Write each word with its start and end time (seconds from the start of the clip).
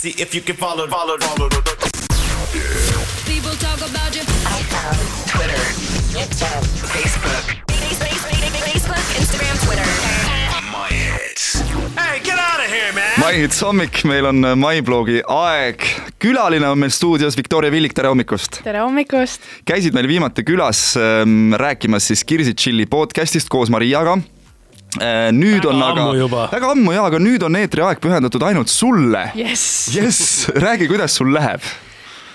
See 0.00 0.14
if 0.16 0.32
you 0.32 0.40
can 0.42 0.54
follow, 0.56 0.86
follow, 0.86 1.18
follow. 1.18 1.48
People 3.26 3.54
talk 3.58 3.80
about 3.82 4.14
you. 4.14 4.22
iPhone, 4.46 5.00
Twitter, 5.32 5.62
YouTube, 6.14 6.64
Facebook. 6.94 7.46
Facebook, 7.66 9.02
Instagram, 9.18 9.56
Twitter. 9.64 9.88
Hey, 11.98 12.20
get 12.22 12.38
out 12.38 12.60
of 12.60 12.70
here, 12.70 12.92
man. 12.94 13.10
maihits 13.18 13.60
hommik, 13.66 14.04
meil 14.04 14.30
on 14.30 14.46
maiblogi 14.62 15.18
aeg. 15.26 15.82
külaline 16.22 16.70
on 16.70 16.78
meil 16.78 16.94
stuudios 16.94 17.34
Viktoria 17.36 17.70
Villik, 17.74 17.92
tere 17.92 18.08
hommikust. 18.08 18.62
tere 18.62 18.78
hommikust. 18.86 19.42
käisid 19.66 19.98
meil 19.98 20.06
viimati 20.06 20.46
külas 20.46 20.94
ähm, 20.96 21.54
rääkimas 21.58 22.06
siis 22.06 22.22
Kirsi 22.24 22.54
Chilli 22.54 22.86
podcast'ist 22.86 23.50
koos 23.50 23.70
Mariaga. 23.70 24.20
Nüüd 25.34 25.66
Väga 25.66 25.74
on 25.74 25.82
aga 25.84 26.46
väga 26.52 26.70
ammu 26.72 26.94
ja, 26.94 27.02
aga 27.10 27.20
nüüd 27.20 27.42
on 27.44 27.58
eetriaeg 27.60 28.00
pühendatud 28.00 28.42
ainult 28.48 28.72
sulle. 28.72 29.28
jess. 29.36 29.90
jess, 29.94 30.48
räägi, 30.56 30.88
kuidas 30.88 31.18
sul 31.20 31.34
läheb 31.34 31.64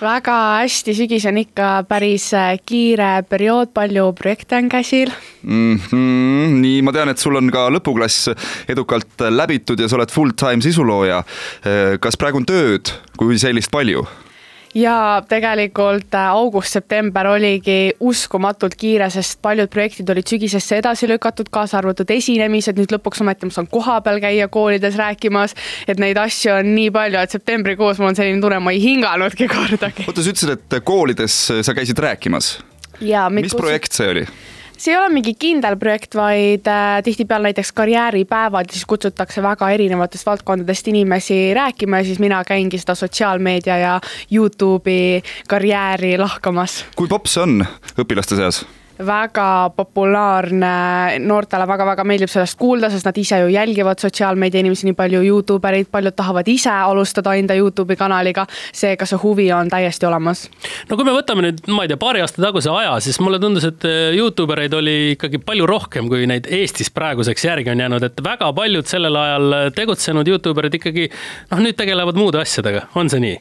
väga 0.03 0.35
hästi, 0.59 0.93
sügis 0.97 1.25
on 1.29 1.37
ikka 1.39 1.67
päris 1.87 2.27
äh, 2.35 2.57
kiire 2.65 3.23
periood, 3.29 3.71
palju 3.75 4.09
projekte 4.17 4.57
on 4.59 4.69
käsil. 4.69 5.11
mm? 5.41 5.77
-hmm. 5.77 6.59
nii, 6.61 6.81
ma 6.81 6.91
tean, 6.91 7.09
et 7.09 7.17
sul 7.17 7.35
on 7.35 7.51
ka 7.51 7.69
lõpuklass 7.69 8.33
edukalt 8.67 9.23
läbitud 9.29 9.79
ja 9.79 9.87
sa 9.87 9.95
oled 9.95 10.11
full-time 10.11 10.61
sisulooja. 10.61 11.23
kas 11.99 12.17
praegu 12.17 12.37
on 12.37 12.45
tööd 12.45 12.93
kui 13.17 13.39
sellist 13.39 13.71
palju? 13.71 14.05
Ja 14.75 15.23
tegelikult 15.29 16.13
äh, 16.13 16.29
august-september 16.29 17.27
oligi 17.27 17.93
uskumatult 17.99 18.75
kiire, 18.79 19.09
sest 19.13 19.39
paljud 19.41 19.69
projektid 19.73 20.09
olid 20.09 20.29
sügisesse 20.29 20.79
edasi 20.81 21.07
lükatud, 21.09 21.49
kaasa 21.53 21.77
arvatud 21.81 22.09
esinemised, 22.13 22.77
nüüd 22.79 22.95
lõpuks 22.95 23.23
ometi 23.23 23.49
ma 23.49 23.55
saan 23.55 23.69
kohapeal 23.71 24.21
käia 24.23 24.47
koolides 24.53 24.97
rääkimas, 24.99 25.55
et 25.87 26.01
neid 26.01 26.17
asju 26.21 26.55
on 26.57 26.73
nii 26.75 26.89
palju, 26.95 27.21
et 27.21 27.37
septembrikuus 27.37 28.01
mul 28.01 28.11
on 28.11 28.19
selline 28.19 28.41
tunne, 28.43 28.59
ma 28.63 28.73
ei 28.73 28.81
hinganudki 28.83 29.49
kordagi. 29.51 30.07
oota, 30.07 30.25
sa 30.25 30.33
ütlesid, 30.33 30.55
et 30.57 30.79
koolides 30.85 31.39
sa 31.61 31.77
käisid 31.77 31.99
rääkimas. 31.99 32.57
mis 33.29 33.55
projekt 33.57 33.93
see 33.93 34.09
oli? 34.09 34.27
See 34.83 34.91
ei 34.91 34.99
ole 34.99 35.09
mingi 35.13 35.33
kindel 35.39 35.77
projekt, 35.79 36.17
vaid 36.17 36.67
äh, 36.67 36.97
tihtipeale 37.05 37.51
näiteks 37.51 37.71
karjääripäevad, 37.77 38.71
siis 38.73 38.85
kutsutakse 38.89 39.43
väga 39.43 39.69
erinevatest 39.71 40.27
valdkondadest 40.27 40.87
inimesi 40.91 41.53
rääkima 41.55 42.01
ja 42.01 42.09
siis 42.09 42.19
mina 42.19 42.43
käingi 42.47 42.81
seda 42.81 42.95
sotsiaalmeedia 42.95 43.77
ja 43.77 43.99
Youtube'i 44.31 45.23
karjääri 45.49 46.17
lahkamas. 46.17 46.83
kui 46.95 47.07
pops 47.07 47.37
see 47.37 47.43
on 47.43 47.65
õpilaste 47.97 48.39
seas? 48.39 48.65
Väga 48.99 49.71
populaarne, 49.75 50.73
noortele 51.25 51.65
väga-väga 51.67 52.05
meeldib 52.05 52.29
sellest 52.29 52.57
kuulda, 52.59 52.89
sest 52.93 53.07
nad 53.07 53.17
ise 53.17 53.39
ju 53.41 53.49
jälgivad 53.53 54.01
sotsiaalmeedia 54.01 54.61
inimesi 54.61 54.85
nii 54.87 54.97
palju, 54.97 55.23
Youtube 55.25 55.69
erid, 55.69 55.89
paljud 55.91 56.15
tahavad 56.15 56.47
ise 56.51 56.69
alustada 56.73 57.33
enda 57.39 57.57
Youtube'i 57.57 57.97
kanaliga, 57.97 58.45
seega 58.73 59.07
see 59.09 59.19
huvi 59.23 59.49
on 59.55 59.71
täiesti 59.71 60.05
olemas. 60.05 60.45
No 60.89 60.97
kui 60.99 61.07
me 61.07 61.15
võtame 61.15 61.47
nüüd, 61.47 61.63
ma 61.73 61.87
ei 61.87 61.91
tea, 61.91 61.99
paari 62.01 62.21
aasta 62.21 62.43
taguse 62.43 62.69
aja, 62.69 62.95
siis 63.03 63.19
mulle 63.23 63.41
tundus, 63.41 63.65
et 63.69 63.87
Youtube 64.17 64.53
ereid 64.57 64.77
oli 64.77 64.97
ikkagi 65.17 65.41
palju 65.43 65.67
rohkem, 65.69 66.09
kui 66.11 66.27
neid 66.29 66.49
Eestis 66.53 66.93
praeguseks 66.93 67.49
järgi 67.49 67.73
on 67.73 67.81
jäänud, 67.85 68.09
et 68.09 68.25
väga 68.25 68.53
paljud 68.53 68.89
sellel 68.89 69.17
ajal 69.17 69.59
tegutsenud 69.75 70.29
Youtube 70.29 70.61
erid 70.61 70.81
ikkagi 70.81 71.09
noh, 71.09 71.63
nüüd 71.63 71.79
tegelevad 71.79 72.19
muude 72.19 72.43
asjadega, 72.43 72.87
on 72.99 73.09
see 73.09 73.23
nii? 73.23 73.39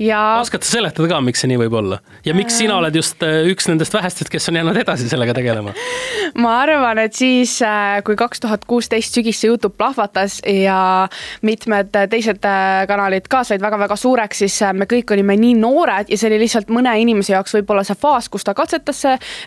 Ja 0.00 0.20
oskad 0.40 0.64
sa 0.64 0.78
seletada 0.78 1.08
ka, 1.10 1.20
miks 1.24 1.42
see 1.42 1.50
nii 1.52 1.60
võib 1.64 1.76
olla? 1.82 2.00
Ja 2.24 2.34
miks 2.36 2.56
sina 2.60 2.78
oled 2.80 2.96
just 2.96 3.22
äh, 3.26 3.44
üks 3.50 3.68
nendest 3.68 3.94
vähestest, 3.94 4.30
kes 4.32 4.48
on 4.48 4.58
jäänud 4.60 4.78
edasi 4.80 5.08
sellega 5.10 5.34
tegelema? 5.36 5.74
ma 6.42 6.56
arvan, 6.62 7.02
et 7.04 7.16
siis, 7.16 7.58
kui 8.06 8.16
kaks 8.18 8.42
tuhat 8.44 8.64
kuusteist 8.68 9.16
sügis 9.16 9.40
see 9.40 9.50
Youtube 9.50 9.76
plahvatas 9.78 10.38
ja 10.46 11.08
mitmed 11.46 11.92
teised 12.12 12.44
äh, 12.48 12.84
kanalid 12.88 13.28
ka 13.30 13.42
said 13.46 13.62
väga-väga 13.62 13.96
suureks, 14.00 14.42
siis 14.44 14.56
äh, 14.64 14.72
me 14.76 14.88
kõik 14.90 15.12
olime 15.14 15.36
nii 15.40 15.56
noored 15.60 16.10
ja 16.12 16.18
see 16.18 16.30
oli 16.30 16.40
lihtsalt 16.44 16.72
mõne 16.72 16.94
inimese 17.02 17.34
jaoks 17.34 17.58
võib-olla 17.58 17.84
see 17.86 17.98
faas, 18.00 18.30
kus 18.32 18.46
ta 18.46 18.54
katsetas 18.56 19.02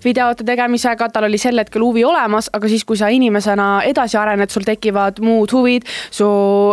videote 0.05 0.45
tegemisega, 0.47 1.09
tal 1.13 1.27
oli 1.29 1.41
sel 1.41 1.59
hetkel 1.61 1.83
huvi 1.85 2.05
olemas, 2.05 2.49
aga 2.53 2.69
siis, 2.71 2.85
kui 2.85 2.99
sa 2.99 3.09
inimesena 3.13 3.69
edasi 3.89 4.17
arened, 4.19 4.53
sul 4.53 4.65
tekivad 4.67 5.21
muud 5.23 5.53
huvid, 5.55 5.87
su 6.13 6.29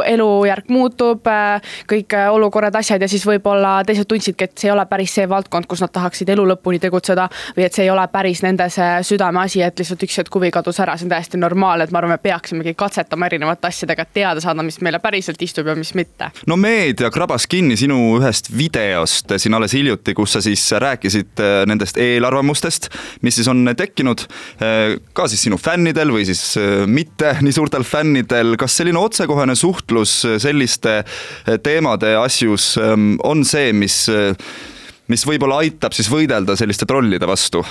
elujärg 0.06 0.70
muutub, 0.72 1.28
kõik 1.90 2.16
äh, 2.16 2.28
olukorrad, 2.34 2.76
asjad 2.80 3.02
ja 3.02 3.08
siis 3.10 3.24
võib-olla 3.28 3.69
teised 3.86 4.08
tundsidki, 4.10 4.48
et 4.48 4.58
see 4.58 4.70
ei 4.70 4.74
ole 4.74 4.84
päris 4.90 5.14
see 5.18 5.28
valdkond, 5.28 5.68
kus 5.70 5.82
nad 5.84 5.92
tahaksid 5.94 6.28
elu 6.34 6.46
lõpuni 6.52 6.80
tegutseda 6.82 7.28
või 7.56 7.66
et 7.66 7.76
see 7.76 7.86
ei 7.86 7.92
ole 7.92 8.06
päris 8.12 8.42
nende 8.44 8.68
see 8.72 8.90
südameasi, 9.10 9.62
et 9.66 9.82
lihtsalt 9.82 10.04
üks 10.06 10.20
hetk 10.22 10.38
huvi 10.38 10.50
kadus 10.54 10.80
ära, 10.82 10.96
see 10.98 11.08
on 11.08 11.14
täiesti 11.14 11.40
normaalne, 11.40 11.86
et 11.86 11.94
ma 11.94 12.02
arvan, 12.02 12.14
me 12.14 12.22
peaksimegi 12.22 12.74
katsetama 12.78 13.30
erinevate 13.30 13.70
asjadega, 13.70 14.06
et 14.06 14.14
teada 14.20 14.42
saada, 14.44 14.64
mis 14.66 14.80
meile 14.84 15.00
päriselt 15.02 15.42
istub 15.42 15.70
ja 15.70 15.76
mis 15.78 15.94
mitte. 15.98 16.30
no 16.46 16.56
meedia 16.60 17.10
krabas 17.14 17.46
kinni 17.50 17.76
sinu 17.80 17.98
ühest 18.18 18.50
videost 18.56 19.34
siin 19.36 19.54
alles 19.56 19.74
hiljuti, 19.76 20.14
kus 20.14 20.36
sa 20.36 20.44
siis 20.44 20.64
rääkisid 20.72 21.40
äh, 21.40 21.62
nendest 21.70 21.98
eelarvamustest, 22.00 22.90
mis 23.22 23.38
siis 23.38 23.48
on 23.50 23.68
tekkinud 23.76 24.24
äh, 24.26 24.96
ka 25.16 25.28
siis 25.30 25.44
sinu 25.46 25.58
fännidel 25.60 26.12
või 26.14 26.26
siis 26.28 26.42
äh, 26.60 26.86
mitte 26.86 27.36
nii 27.44 27.54
suurtel 27.54 27.86
fännidel. 27.86 28.56
kas 28.60 28.76
selline 28.80 28.98
otsekohene 29.00 29.54
suhtlus 29.58 30.14
selliste 30.42 31.00
teemade 31.62 32.14
asjus 32.18 32.72
ähm, 32.80 33.14
on 33.26 33.44
see, 33.44 33.59
mis, 33.76 34.02
mis 35.10 35.26
võib-olla 35.28 35.60
aitab 35.64 35.96
siis 35.96 36.10
võidelda 36.12 36.56
selliste 36.58 36.88
trollide 36.88 37.28
vastu? 37.30 37.64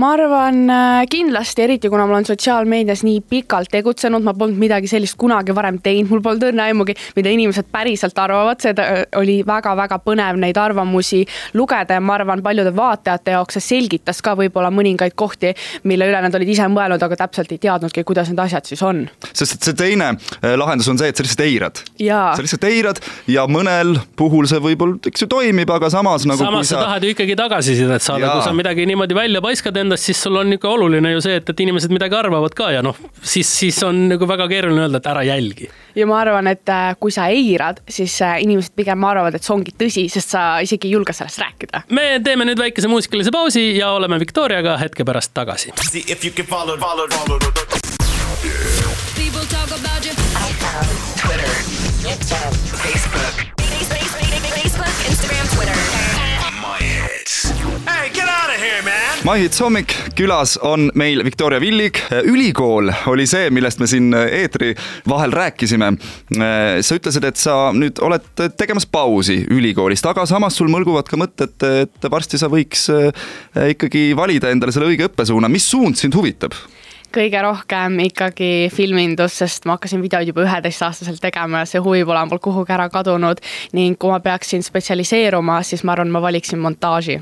Ma 0.00 0.12
arvan 0.16 0.70
äh, 0.70 1.04
kindlasti, 1.10 1.62
eriti 1.66 1.90
kuna 1.92 2.06
ma 2.06 2.16
olen 2.16 2.24
sotsiaalmeedias 2.24 3.02
nii 3.04 3.20
pikalt 3.28 3.68
tegutsenud, 3.72 4.24
ma 4.24 4.32
polnud 4.36 4.56
midagi 4.60 4.88
sellist 4.88 5.18
kunagi 5.20 5.52
varem 5.54 5.82
teinud, 5.84 6.08
mul 6.08 6.22
polnud 6.24 6.46
õrna 6.48 6.68
aimugi, 6.70 6.94
mida 7.16 7.32
inimesed 7.32 7.68
päriselt 7.72 8.16
arvavad, 8.18 8.60
seda 8.64 8.86
äh, 8.88 9.02
oli 9.20 9.40
väga-väga 9.46 9.98
põnev 10.04 10.38
neid 10.40 10.56
arvamusi 10.60 11.22
lugeda 11.58 11.98
ja 11.98 12.04
ma 12.04 12.16
arvan, 12.16 12.40
paljude 12.44 12.72
vaatajate 12.76 13.36
jaoks 13.36 13.58
see 13.58 13.66
selgitas 13.66 14.22
ka 14.24 14.32
võib-olla 14.38 14.70
mõningaid 14.72 15.16
kohti, 15.18 15.52
mille 15.88 16.08
üle 16.08 16.24
nad 16.24 16.40
olid 16.40 16.54
ise 16.54 16.70
mõelnud, 16.72 17.04
aga 17.04 17.20
täpselt 17.26 17.52
ei 17.52 17.60
teadnudki, 17.60 18.06
kuidas 18.08 18.32
need 18.32 18.40
asjad 18.40 18.72
siis 18.72 18.80
on. 18.86 19.04
sest 19.32 19.58
et 19.58 19.68
see 19.68 19.76
teine 19.76 20.14
äh, 20.14 20.56
lahendus 20.56 20.88
on 20.88 21.00
see, 21.00 21.12
et 21.12 21.20
sa 21.20 21.26
lihtsalt 21.26 21.44
eirad. 21.44 21.84
Sa 22.00 22.40
lihtsalt 22.40 22.66
eirad 22.70 23.02
ja 23.28 23.44
mõnel 23.44 23.98
puhul 24.16 24.48
see 24.48 24.62
võib-olla, 24.62 24.96
eks 25.12 25.26
ju 25.26 25.30
toimib, 25.36 25.68
aga 25.76 25.92
samas 25.92 26.24
nagu 26.28 26.40
samas 26.40 26.72
sa 26.72 26.80
tahad 26.86 27.04
ju 27.04 27.12
ikkagi 27.12 27.36
tagasisidet 27.36 28.08
saada, 28.08 28.32
kui 28.38 28.48
sa 28.48 28.56
midagi 28.56 28.88
niimoodi 28.88 29.20
välja 29.20 29.44
paiskad 29.44 29.81
endast, 29.82 30.08
siis 30.08 30.22
sul 30.22 30.38
on 30.40 30.52
ikka 30.56 30.70
oluline 30.70 31.12
ju 31.14 31.22
see, 31.24 31.36
et, 31.40 31.48
et 31.52 31.62
inimesed 31.64 31.92
midagi 31.94 32.16
arvavad 32.18 32.54
ka 32.56 32.70
ja 32.74 32.82
noh, 32.84 32.98
siis, 33.20 33.48
siis 33.48 33.82
on 33.86 34.06
nagu 34.12 34.28
väga 34.28 34.48
keeruline 34.50 34.86
öelda, 34.86 35.02
et 35.02 35.10
ära 35.12 35.24
jälgi. 35.26 35.70
ja 35.98 36.08
ma 36.08 36.20
arvan, 36.22 36.50
et 36.52 36.68
äh, 36.72 36.94
kui 37.00 37.14
sa 37.14 37.28
eirad, 37.32 37.82
siis 37.88 38.16
äh, 38.24 38.38
inimesed 38.46 38.74
pigem 38.78 39.04
arvavad, 39.08 39.36
et 39.36 39.44
see 39.46 39.54
ongi 39.54 39.74
tõsi, 39.78 40.06
sest 40.12 40.36
sa 40.36 40.44
isegi 40.64 40.90
ei 40.90 40.96
julge 40.96 41.16
sellest 41.16 41.42
rääkida. 41.42 41.84
me 41.90 42.06
teeme 42.24 42.48
nüüd 42.48 42.60
väikese 42.60 42.90
muusikalise 42.92 43.34
pausi 43.34 43.68
ja 43.76 43.92
oleme 43.96 44.20
Viktoriaga 44.22 44.78
hetke 44.80 45.04
pärast 45.08 45.34
tagasi. 45.34 45.74
Follow, 46.52 46.76
follow, 46.76 47.06
follow. 47.08 47.38
People 49.16 49.46
talk 49.46 49.70
about 49.70 50.04
you. 50.04 50.12
iPhone, 50.12 50.88
Twitter, 51.16 51.52
YouTube. 52.02 52.54
Facebook, 52.82 53.61
Maihits 59.22 59.60
hommik, 59.62 59.92
külas 60.18 60.56
on 60.66 60.88
meil 60.98 61.20
Viktoria 61.22 61.60
Villig. 61.62 62.00
ülikool 62.26 62.90
oli 63.06 63.22
see, 63.30 63.52
millest 63.54 63.78
me 63.78 63.86
siin 63.86 64.10
eetri 64.18 64.72
vahel 65.08 65.30
rääkisime. 65.30 65.92
sa 66.80 66.98
ütlesid, 66.98 67.28
et 67.28 67.38
sa 67.38 67.70
nüüd 67.70 68.02
oled 68.02 68.26
tegemas 68.58 68.86
pausi 68.86 69.44
ülikoolist, 69.46 70.06
aga 70.10 70.26
samas 70.26 70.58
sul 70.58 70.72
mõlguvad 70.74 71.06
ka 71.06 71.20
mõtted, 71.22 71.54
et 71.84 72.10
varsti 72.10 72.38
sa 72.38 72.50
võiks 72.50 72.88
eh, 72.90 73.14
ikkagi 73.76 74.10
valida 74.18 74.50
endale 74.50 74.74
selle 74.74 74.90
õige 74.90 75.06
õppesuuna, 75.06 75.46
mis 75.48 75.70
suund 75.70 75.94
sind 76.02 76.18
huvitab? 76.18 76.58
kõige 77.12 77.42
rohkem 77.44 77.98
ikkagi 78.08 78.70
filmindus, 78.74 79.36
sest 79.38 79.66
ma 79.68 79.76
hakkasin 79.76 80.02
videoid 80.02 80.32
juba 80.32 80.46
üheteistaastaselt 80.48 81.20
tegema 81.22 81.60
ja 81.60 81.68
see 81.68 81.82
huvi 81.84 82.06
pole 82.08 82.24
mul 82.26 82.40
kuhugi 82.42 82.72
ära 82.72 82.88
kadunud 82.90 83.38
ning 83.76 84.00
kui 84.00 84.10
ma 84.10 84.18
peaksin 84.24 84.64
spetsialiseeruma, 84.64 85.60
siis 85.62 85.84
ma 85.84 85.92
arvan, 85.94 86.10
ma 86.10 86.24
valiksin 86.24 86.58
montaaži 86.58 87.20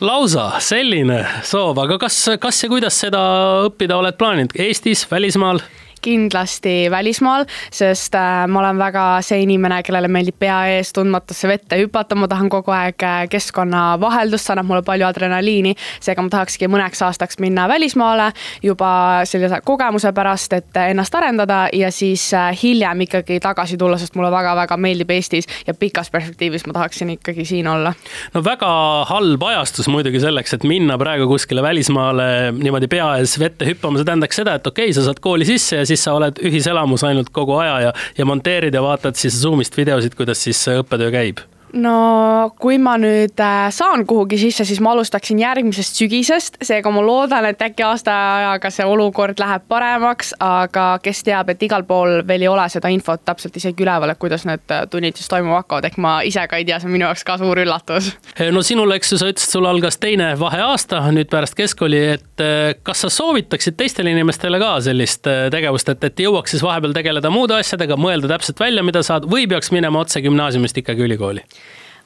lausa 0.00 0.48
selline 0.64 1.20
soov, 1.46 1.78
aga 1.84 1.98
kas, 2.06 2.16
kas 2.40 2.62
ja 2.64 2.70
kuidas 2.72 2.98
seda 3.04 3.22
õppida 3.68 3.98
oled 4.00 4.18
plaaninud, 4.18 4.54
Eestis, 4.58 5.06
välismaal? 5.10 5.62
Kindlasti 6.04 6.90
välismaal, 6.90 7.46
sest 7.72 8.14
äh, 8.18 8.44
ma 8.50 8.60
olen 8.60 8.78
väga 8.80 9.04
see 9.24 9.42
inimene, 9.44 9.80
kellele 9.86 10.08
meeldib 10.12 10.36
pea 10.42 10.58
ees 10.74 10.92
tundmatusse 10.96 11.48
vette 11.48 11.78
hüpata, 11.80 12.16
ma 12.18 12.28
tahan 12.30 12.50
kogu 12.52 12.74
aeg 12.74 13.04
äh, 13.04 13.24
keskkonna 13.32 13.84
vaheldust, 14.02 14.46
see 14.46 14.54
annab 14.54 14.68
mulle 14.70 14.84
palju 14.86 15.06
adrenaliini. 15.08 15.74
seega 16.04 16.22
ma 16.24 16.32
tahakski 16.32 16.68
mõneks 16.70 17.02
aastaks 17.06 17.40
minna 17.42 17.66
välismaale 17.70 18.30
juba 18.62 18.90
sellise 19.28 19.60
kogemuse 19.64 20.12
pärast, 20.16 20.52
et 20.56 20.80
ennast 20.84 21.14
arendada 21.14 21.64
ja 21.72 21.90
siis 21.94 22.26
äh, 22.34 22.50
hiljem 22.62 23.06
ikkagi 23.06 23.40
tagasi 23.42 23.78
tulla, 23.80 23.98
sest 24.00 24.18
mulle 24.18 24.32
väga-väga 24.34 24.78
meeldib 24.80 25.10
Eestis 25.14 25.48
ja 25.66 25.74
pikas 25.74 26.10
perspektiivis 26.12 26.66
ma 26.68 26.76
tahaksin 26.78 27.14
ikkagi 27.16 27.44
siin 27.48 27.68
olla. 27.70 27.94
no 28.34 28.44
väga 28.44 28.70
halb 29.08 29.42
ajastus 29.42 29.88
muidugi 29.88 30.20
selleks, 30.22 30.56
et 30.56 30.68
minna 30.68 30.98
praegu 31.00 31.28
kuskile 31.30 31.62
välismaale 31.62 32.52
niimoodi 32.58 32.88
pea 32.90 33.14
ees 33.20 33.38
vette 33.40 33.66
hüppama, 33.68 34.00
see 34.00 34.08
tähendaks 34.08 34.40
seda, 34.40 34.56
et 34.58 34.66
okei 34.66 34.90
okay,, 34.90 34.96
sa 34.96 35.06
saad 35.06 35.20
kooli 35.24 35.46
sisse 35.48 35.80
ja 35.80 35.86
siis 35.86 35.93
siis 35.94 36.04
sa 36.08 36.18
oled 36.18 36.42
ühiselamus 36.42 37.06
ainult 37.06 37.32
kogu 37.34 37.58
aja 37.62 37.80
ja, 37.88 37.96
ja 38.18 38.28
monteerid 38.28 38.74
ja 38.74 38.82
vaatad 38.84 39.18
siis 39.18 39.38
Zoom'ist 39.40 39.76
videosid, 39.78 40.18
kuidas 40.18 40.42
siis 40.44 40.60
õppetöö 40.74 41.12
käib 41.14 41.44
no 41.74 42.52
kui 42.60 42.78
ma 42.82 42.94
nüüd 43.00 43.40
äh, 43.42 43.68
saan 43.74 44.04
kuhugi 44.06 44.38
sisse, 44.38 44.64
siis 44.66 44.80
ma 44.84 44.92
alustaksin 44.94 45.38
järgmisest 45.42 45.98
sügisest, 45.98 46.58
seega 46.64 46.90
ma 46.94 47.02
loodan, 47.04 47.46
et 47.48 47.62
äkki 47.62 47.84
aasta 47.86 48.14
ajaga 48.38 48.70
see 48.74 48.86
olukord 48.88 49.40
läheb 49.40 49.66
paremaks, 49.70 50.34
aga 50.42 50.86
kes 51.02 51.24
teab, 51.26 51.50
et 51.52 51.62
igal 51.66 51.86
pool 51.88 52.22
veel 52.26 52.46
ei 52.46 52.50
ole 52.50 52.66
seda 52.72 52.90
infot 52.94 53.24
täpselt 53.26 53.56
isegi 53.58 53.84
üleval, 53.84 54.14
et 54.14 54.20
kuidas 54.22 54.46
need 54.48 54.74
äh, 54.74 54.84
tunnid 54.90 55.18
siis 55.18 55.30
toimuma 55.32 55.62
hakkavad, 55.62 55.88
ehk 55.90 55.98
ma 56.02 56.16
ise 56.26 56.46
ka 56.50 56.60
ei 56.60 56.68
tea, 56.68 56.78
see 56.80 56.90
on 56.90 56.96
minu 56.96 57.08
jaoks 57.08 57.26
ka 57.26 57.38
suur 57.42 57.62
üllatus. 57.64 58.12
no 58.54 58.64
sinul, 58.66 58.94
eks 58.96 59.14
ju, 59.14 59.20
sa 59.20 59.30
ütlesid, 59.32 59.56
sul 59.56 59.68
algas 59.70 59.98
teine 60.02 60.32
vaheaasta 60.40 61.02
nüüd 61.14 61.30
pärast 61.32 61.58
keskkooli, 61.58 62.02
et 62.18 62.44
äh, 62.44 62.74
kas 62.86 63.04
sa 63.06 63.12
soovitaksid 63.12 63.78
teistele 63.80 64.14
inimestele 64.14 64.60
ka 64.62 64.76
sellist 64.84 65.24
tegevust, 65.24 65.90
et, 65.90 66.10
et 66.10 66.24
jõuaks 66.26 66.54
siis 66.54 66.62
vahepeal 66.64 66.94
tegeleda 66.96 67.32
muude 67.34 67.58
asjadega, 67.58 67.98
mõelda 68.00 68.30
täpselt 68.36 68.60
välja, 68.60 68.84
mida 68.86 69.02
saad 69.06 69.26
või 69.30 69.48
peaks 69.50 69.72
minema 69.74 70.04
otse 70.04 70.22
gümnaasiumist 70.24 70.78
ikkagi 70.84 71.06
ülikooli? 71.08 71.42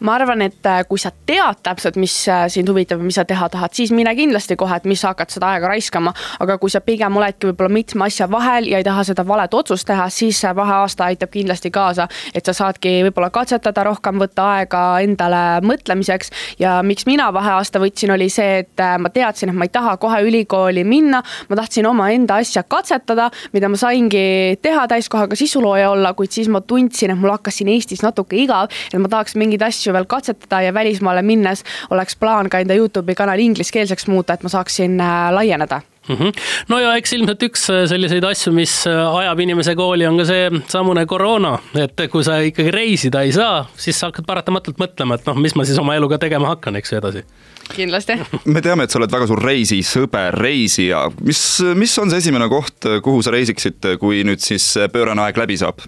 Ma 0.00 0.14
arvan, 0.14 0.42
et 0.46 0.66
äh, 0.66 0.82
kui 0.88 1.00
sa 1.00 1.10
tead 1.26 1.62
täpselt, 1.66 1.96
mis 1.98 2.14
äh, 2.30 2.46
sind 2.52 2.70
huvitab 2.70 3.00
ja 3.02 3.06
mis 3.06 3.18
sa 3.18 3.24
teha 3.26 3.48
tahad, 3.50 3.74
siis 3.74 3.90
mine 3.94 4.12
kindlasti 4.16 4.56
kohe, 4.58 4.76
et 4.78 4.86
mis 4.88 5.00
sa 5.02 5.12
hakkad 5.12 5.32
seda 5.34 5.50
aega 5.54 5.72
raiskama. 5.72 6.12
aga 6.40 6.58
kui 6.58 6.70
sa 6.70 6.80
pigem 6.84 7.16
oledki 7.16 7.48
võib-olla 7.50 7.72
mitme 7.72 8.06
asja 8.06 8.28
vahel 8.30 8.68
ja 8.70 8.78
ei 8.78 8.86
taha 8.86 9.04
seda 9.08 9.24
valet 9.26 9.54
otsust 9.54 9.86
teha, 9.88 10.08
siis 10.12 10.38
see 10.40 10.52
vaheaasta 10.54 11.08
aitab 11.10 11.32
kindlasti 11.34 11.70
kaasa, 11.74 12.08
et 12.34 12.46
sa 12.46 12.54
saadki 12.54 13.00
võib-olla 13.08 13.30
katsetada 13.34 13.84
rohkem, 13.88 14.20
võtta 14.22 14.46
aega 14.58 14.82
endale 15.02 15.42
mõtlemiseks. 15.66 16.30
ja 16.62 16.78
miks 16.82 17.06
mina 17.06 17.32
vaheaasta 17.34 17.82
võtsin, 17.82 18.14
oli 18.14 18.30
see, 18.30 18.62
et 18.62 18.84
äh, 18.84 18.96
ma 19.02 19.10
teadsin, 19.10 19.50
et 19.50 19.58
ma 19.58 19.66
ei 19.66 19.74
taha 19.74 19.96
kohe 19.96 20.22
ülikooli 20.22 20.84
minna. 20.84 21.22
ma 21.48 21.56
tahtsin 21.58 21.86
omaenda 21.86 22.38
asja 22.38 22.62
katsetada, 22.62 23.30
mida 23.52 23.68
ma 23.68 23.76
saingi 23.76 24.58
teha 24.62 24.86
täiskohaga 24.88 25.36
sisulooja 25.36 25.90
olla, 25.90 26.14
kuid 26.14 26.30
siis 26.30 26.48
ma 26.48 26.60
tundsin, 26.60 27.10
et 27.10 27.18
mul 27.18 27.34
hakkas 27.34 27.58
siin 27.58 27.68
Eestis 27.72 28.02
natuke 28.02 28.38
igav, 28.38 28.70
et 28.92 28.98
ma 29.02 29.10
tahaks 29.10 29.34
mingeid 29.38 29.62
asju 29.66 29.87
asju 29.88 29.96
veel 29.96 30.08
katsetada 30.08 30.62
ja 30.62 30.74
välismaale 30.74 31.22
minnes 31.22 31.64
oleks 31.90 32.16
plaan 32.16 32.48
ka 32.50 32.60
enda 32.60 32.76
Youtube'i 32.76 33.14
kanali 33.16 33.48
ingliskeelseks 33.48 34.06
muuta, 34.08 34.34
et 34.34 34.42
ma 34.42 34.48
saaksin 34.52 35.00
äh, 35.00 35.32
laieneda 35.32 35.80
mm. 36.08 36.16
-hmm. 36.16 36.32
no 36.68 36.78
ja 36.78 36.94
eks 36.96 37.12
ilmselt 37.12 37.42
üks 37.42 37.68
äh, 37.70 37.86
selliseid 37.88 38.24
asju, 38.24 38.52
mis 38.52 38.86
äh, 38.86 39.16
ajab 39.16 39.40
inimese 39.40 39.74
kooli, 39.74 40.06
on 40.06 40.18
ka 40.18 40.24
seesamune 40.24 41.06
koroona, 41.06 41.58
et 41.74 42.08
kui 42.10 42.24
sa 42.24 42.40
ikkagi 42.40 42.70
reisida 42.70 43.22
ei 43.22 43.32
saa, 43.32 43.66
siis 43.76 44.00
sa 44.00 44.10
hakkad 44.10 44.26
paratamatult 44.26 44.78
mõtlema, 44.78 45.14
et 45.14 45.26
noh, 45.26 45.36
mis 45.36 45.54
ma 45.54 45.64
siis 45.64 45.78
oma 45.78 45.96
eluga 45.96 46.18
tegema 46.18 46.48
hakkan, 46.48 46.76
eks 46.76 46.92
ju 46.92 46.98
edasi 46.98 47.24
kindlasti. 47.68 48.16
me 48.54 48.60
teame, 48.60 48.84
et 48.84 48.90
sa 48.90 48.98
oled 48.98 49.12
väga 49.12 49.26
suur 49.26 49.42
reisisõber, 49.44 50.34
reisija, 50.34 51.10
mis, 51.20 51.62
mis 51.74 51.98
on 51.98 52.10
see 52.10 52.18
esimene 52.24 52.48
koht, 52.48 52.84
kuhu 53.02 53.22
sa 53.22 53.32
reisiksid, 53.32 53.96
kui 54.00 54.24
nüüd 54.24 54.40
siis 54.40 54.74
pöörane 54.92 55.24
aeg 55.24 55.36
läbi 55.36 55.56
saab? 55.56 55.84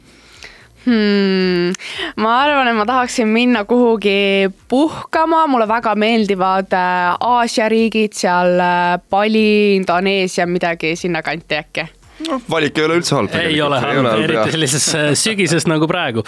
hmm,? 0.85 1.60
Ma 2.21 2.35
arvan, 2.45 2.69
et 2.69 2.77
ma 2.77 2.87
tahaksin 2.89 3.29
minna 3.29 3.65
kuhugi 3.69 4.51
puhkama, 4.69 5.47
mulle 5.51 5.69
väga 5.69 5.95
meeldivad 5.99 6.75
äh, 6.77 7.15
Aasia 7.21 7.69
riigid, 7.73 8.17
seal 8.17 8.61
äh, 8.61 8.99
Bali, 9.11 9.77
Indoneesia, 9.81 10.47
midagi 10.47 10.97
sinnakanti 11.01 11.59
äkki 11.61 11.87
noh, 12.29 12.43
valik 12.51 12.79
ei 12.79 12.85
ole 12.85 12.99
üldse 13.01 13.15
halb. 13.17 13.35
ei 13.41 13.61
ole 13.65 13.79
halb, 13.81 14.09
eriti 14.25 14.55
sellises 14.55 14.87
äh, 14.97 15.07
sügises 15.19 15.67
nagu 15.71 15.89
praegu. 15.91 16.25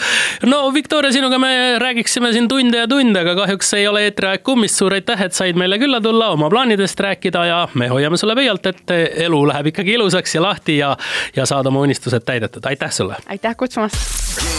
no 0.48 0.62
Viktoria, 0.74 1.12
sinuga 1.12 1.38
me 1.42 1.52
räägiksime 1.82 2.32
siin 2.32 2.48
tunde 2.48 2.80
ja 2.80 2.88
tunde, 2.88 3.20
aga 3.24 3.36
kahjuks 3.42 3.74
ei 3.78 3.86
ole 3.90 4.06
eetriaeg 4.08 4.44
kummist. 4.46 4.80
suur 4.80 4.96
aitäh, 4.96 5.26
et 5.28 5.36
said 5.36 5.58
meile 5.60 5.78
külla 5.82 6.00
tulla, 6.04 6.32
oma 6.32 6.50
plaanidest 6.52 7.00
rääkida 7.00 7.44
ja 7.50 7.60
me 7.74 7.90
hoiame 7.92 8.20
sulle 8.20 8.36
pöialt, 8.38 8.66
et 8.72 8.96
elu 9.28 9.44
läheb 9.52 9.72
ikkagi 9.74 9.98
ilusaks 9.98 10.38
ja 10.38 10.46
lahti 10.48 10.78
ja, 10.80 10.94
ja 11.36 11.46
saad 11.48 11.68
oma 11.68 11.84
unistused 11.84 12.24
täidetud. 12.24 12.64
aitäh 12.72 12.92
sulle. 12.92 13.20
aitäh 13.28 13.56
kutsumast. 13.56 14.51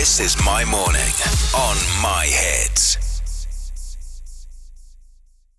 This 0.00 0.18
is 0.18 0.44
my 0.46 0.64
morning 0.64 1.12
on 1.54 1.76
my 2.02 2.24
head. 2.24 2.89